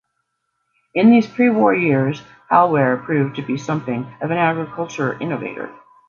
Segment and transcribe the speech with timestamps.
[0.95, 5.71] In these pre-war years, Hal Ware proved to be something of an agricultural innovator.